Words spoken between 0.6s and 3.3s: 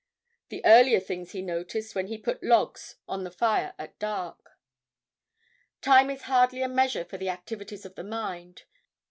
earlier things he noticed when he put logs on the